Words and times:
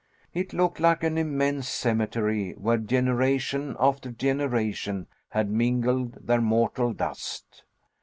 It 0.33 0.51
looked 0.51 0.79
like 0.79 1.03
an 1.03 1.15
immense 1.19 1.67
cemetery, 1.69 2.53
where 2.53 2.79
generation 2.79 3.75
after 3.79 4.09
generation 4.09 5.05
had 5.29 5.51
mingled 5.51 6.17
their 6.25 6.41
mortal 6.41 6.91
dust. 6.91 7.63